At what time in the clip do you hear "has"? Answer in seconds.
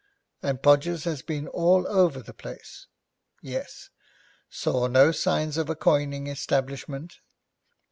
1.03-1.21